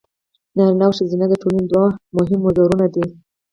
[0.55, 3.05] نارینه او ښځینه د ټولنې دوه مهم وزرونه دي.